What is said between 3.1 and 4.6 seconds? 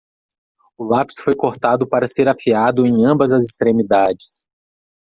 as extremidades.